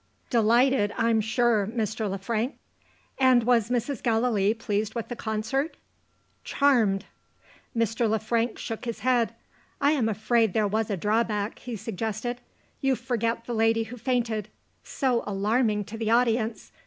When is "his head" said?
8.85-9.35